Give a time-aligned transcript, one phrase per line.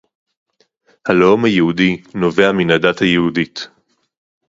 [1.07, 3.67] הלאום היהודי נובע מן הדת היהודית